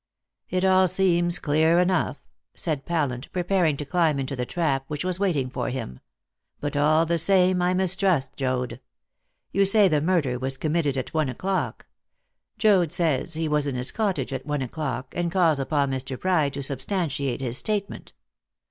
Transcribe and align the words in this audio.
"It 0.49 0.65
all 0.65 0.87
seems 0.87 1.37
clear 1.37 1.79
enough," 1.79 2.17
said 2.55 2.87
Pallant, 2.87 3.31
preparing 3.31 3.77
to 3.77 3.85
climb 3.85 4.17
into 4.17 4.35
the 4.35 4.47
trap 4.47 4.83
which 4.87 5.05
was 5.05 5.19
waiting 5.19 5.47
for 5.47 5.69
him; 5.69 5.99
"but, 6.59 6.75
all 6.75 7.05
the 7.05 7.19
same, 7.19 7.61
I 7.61 7.75
mistrust 7.75 8.35
Joad. 8.35 8.79
You 9.51 9.63
say 9.63 9.87
the 9.87 10.01
murder 10.01 10.39
was 10.39 10.57
committed 10.57 10.97
at 10.97 11.13
one 11.13 11.29
o'clock. 11.29 11.85
Joad 12.57 12.91
says 12.91 13.35
he 13.35 13.47
was 13.47 13.67
in 13.67 13.75
his 13.75 13.91
cottage 13.91 14.33
at 14.33 14.43
one 14.43 14.63
o'clock, 14.63 15.13
and 15.15 15.31
calls 15.31 15.59
upon 15.59 15.91
Mr. 15.91 16.19
Pride 16.19 16.53
to 16.53 16.63
substantiate 16.63 17.39
his 17.41 17.59
statement. 17.59 18.13